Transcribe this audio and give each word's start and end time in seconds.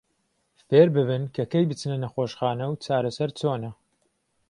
فێرببن 0.67 1.23
کە 1.35 1.43
کەی 1.51 1.65
بچنە 1.69 1.97
نەخۆشخانە 2.03 2.65
و 2.67 2.79
چارەسەر 2.83 3.29
چۆنە. 3.39 3.71